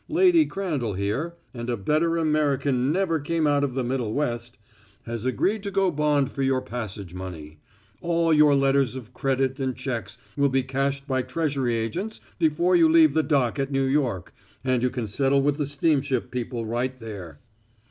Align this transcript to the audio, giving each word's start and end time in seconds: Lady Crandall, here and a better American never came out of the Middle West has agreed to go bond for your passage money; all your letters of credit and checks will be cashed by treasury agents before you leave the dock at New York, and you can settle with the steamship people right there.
Lady 0.09 0.47
Crandall, 0.47 0.93
here 0.93 1.35
and 1.53 1.69
a 1.69 1.77
better 1.77 2.17
American 2.17 2.91
never 2.91 3.19
came 3.19 3.45
out 3.45 3.63
of 3.63 3.75
the 3.75 3.83
Middle 3.83 4.13
West 4.15 4.57
has 5.03 5.25
agreed 5.25 5.61
to 5.61 5.69
go 5.69 5.91
bond 5.91 6.31
for 6.31 6.41
your 6.41 6.59
passage 6.59 7.13
money; 7.13 7.59
all 8.01 8.33
your 8.33 8.55
letters 8.55 8.95
of 8.95 9.13
credit 9.13 9.59
and 9.59 9.75
checks 9.75 10.17
will 10.35 10.49
be 10.49 10.63
cashed 10.63 11.07
by 11.07 11.21
treasury 11.21 11.75
agents 11.75 12.19
before 12.39 12.75
you 12.75 12.89
leave 12.89 13.13
the 13.13 13.21
dock 13.21 13.59
at 13.59 13.71
New 13.71 13.85
York, 13.85 14.33
and 14.63 14.81
you 14.81 14.89
can 14.89 15.05
settle 15.05 15.43
with 15.43 15.57
the 15.57 15.67
steamship 15.67 16.31
people 16.31 16.65
right 16.65 16.97
there. 16.97 17.39